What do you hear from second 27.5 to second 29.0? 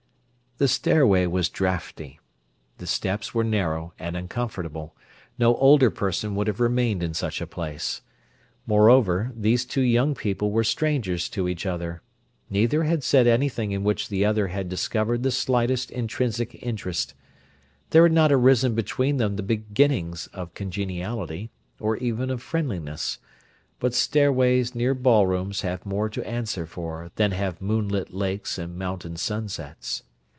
moonlit lakes and